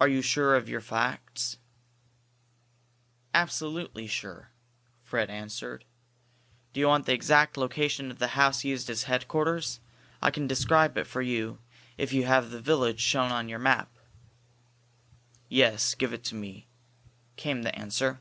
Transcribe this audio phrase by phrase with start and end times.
[0.00, 1.56] "Are you sure of your facts?"
[3.34, 4.50] "Absolutely sure,"
[5.02, 5.84] Fred answered.
[6.72, 9.80] "Do you want the exact location of the house used as headquarters?
[10.22, 11.58] I can describe it for you
[11.98, 13.90] if you have the village shown on your map."
[15.48, 15.96] "Yes.
[15.96, 16.68] Give it to me,"
[17.34, 18.20] came the answer.